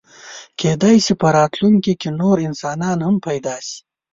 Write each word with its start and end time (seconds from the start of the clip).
کېدی 0.59 0.95
شي 1.05 1.13
په 1.21 1.27
راتلونکي 1.37 1.93
کې 2.01 2.09
نور 2.21 2.37
انسانان 2.47 2.97
هم 3.05 3.15
پیدا 3.27 3.55
شي. 3.67 3.77